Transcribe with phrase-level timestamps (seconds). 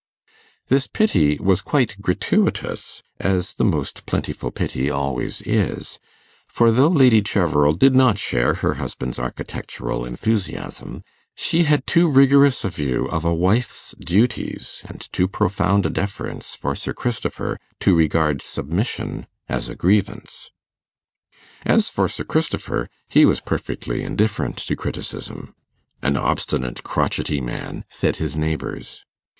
[0.67, 5.99] This pity was quite gratuitous, as the most plentiful pity always is;
[6.47, 11.03] for though Lady Cheverel did not share her husband's architectural enthusiasm,
[11.35, 16.55] she had too rigorous a view of a wife's duties, and too profound a deference
[16.55, 20.49] for Sir Christopher, to regard submission as a grievance.
[21.63, 25.53] As for Sir Christopher, he was perfectly indifferent to criticism.
[26.01, 29.05] 'An obstinate, crotchety man,' said his neighbours.